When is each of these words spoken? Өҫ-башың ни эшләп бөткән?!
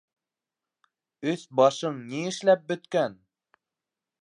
Өҫ-башың 1.33 1.99
ни 2.13 2.25
эшләп 2.31 2.65
бөткән?! 2.73 3.21